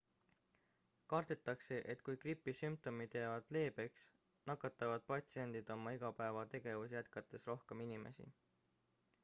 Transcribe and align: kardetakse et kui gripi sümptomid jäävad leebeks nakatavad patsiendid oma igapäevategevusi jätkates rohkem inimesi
kardetakse 1.13 1.75
et 1.93 1.99
kui 2.07 2.15
gripi 2.23 2.55
sümptomid 2.59 3.17
jäävad 3.17 3.51
leebeks 3.57 4.07
nakatavad 4.51 5.05
patsiendid 5.11 5.69
oma 5.77 5.93
igapäevategevusi 5.99 6.97
jätkates 6.99 7.49
rohkem 7.51 7.85
inimesi 7.89 8.27